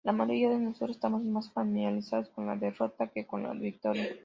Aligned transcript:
La 0.03 0.13
mayoría 0.13 0.49
de 0.49 0.57
nosotros 0.57 0.97
estamos 0.97 1.21
más 1.25 1.51
familiarizados 1.53 2.27
con 2.29 2.47
la 2.47 2.55
derrota 2.55 3.05
que 3.09 3.27
con 3.27 3.43
la 3.43 3.53
victoria. 3.53 4.09